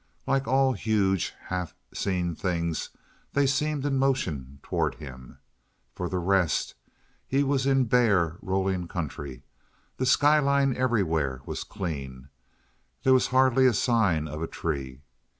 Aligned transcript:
Like 0.25 0.47
all 0.47 0.73
huge, 0.73 1.35
half 1.49 1.75
seen 1.93 2.33
things 2.33 2.89
they 3.33 3.45
seemed 3.45 3.85
in 3.85 3.99
motion 3.99 4.57
toward 4.63 4.95
him. 4.95 5.37
For 5.93 6.09
the 6.09 6.17
rest, 6.17 6.73
he 7.27 7.43
was 7.43 7.67
in 7.67 7.85
bare, 7.85 8.37
rolling 8.41 8.87
country. 8.87 9.43
The 9.97 10.07
sky 10.07 10.39
line 10.39 10.75
everywhere 10.75 11.41
was 11.45 11.63
clean; 11.63 12.29
there 13.03 13.13
was 13.13 13.27
hardly 13.27 13.67
a 13.67 13.73
sign 13.75 14.27
of 14.27 14.41
a 14.41 14.47
tree. 14.47 15.01